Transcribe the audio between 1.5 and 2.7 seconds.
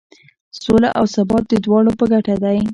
دواړو په ګټه دی.